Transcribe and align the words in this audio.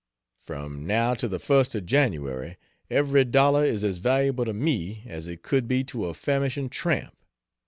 From 0.47 0.87
now 0.87 1.13
till 1.13 1.29
the 1.29 1.37
first 1.37 1.75
of 1.75 1.85
January 1.85 2.57
every 2.89 3.23
dollar 3.23 3.63
is 3.63 3.83
as 3.83 3.99
valuable 3.99 4.45
to 4.45 4.51
me 4.53 5.03
as 5.05 5.27
it 5.27 5.43
could 5.43 5.67
be 5.67 5.83
to 5.83 6.05
a 6.05 6.15
famishing 6.15 6.69
tramp. 6.71 7.15